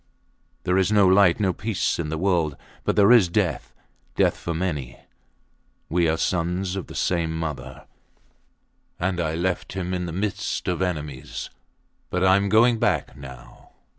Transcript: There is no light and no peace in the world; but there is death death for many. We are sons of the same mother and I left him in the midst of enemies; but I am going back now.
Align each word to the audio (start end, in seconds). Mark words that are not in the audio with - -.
There 0.63 0.79
is 0.79 0.91
no 0.91 1.07
light 1.07 1.35
and 1.35 1.43
no 1.43 1.53
peace 1.53 1.99
in 1.99 2.09
the 2.09 2.17
world; 2.17 2.57
but 2.83 2.95
there 2.95 3.11
is 3.11 3.29
death 3.29 3.71
death 4.15 4.35
for 4.35 4.51
many. 4.51 4.99
We 5.89 6.09
are 6.09 6.17
sons 6.17 6.75
of 6.75 6.87
the 6.87 6.95
same 6.95 7.37
mother 7.37 7.85
and 8.99 9.19
I 9.19 9.35
left 9.35 9.73
him 9.73 9.93
in 9.93 10.07
the 10.07 10.11
midst 10.11 10.67
of 10.67 10.81
enemies; 10.81 11.51
but 12.09 12.23
I 12.23 12.35
am 12.37 12.49
going 12.49 12.79
back 12.79 13.15
now. 13.15 13.73